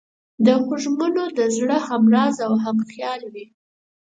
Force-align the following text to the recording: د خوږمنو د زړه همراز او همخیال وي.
د 0.45 0.47
خوږمنو 0.63 1.23
د 1.37 1.39
زړه 1.57 1.77
همراز 1.87 2.35
او 2.45 2.53
همخیال 2.65 3.21
وي. 3.33 3.45